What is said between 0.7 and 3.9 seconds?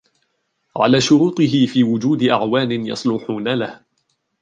عَلَى شُرُوطِهِ فِي وُجُودِ أَعْوَانٍ يَصْلُحُونَ لَهُ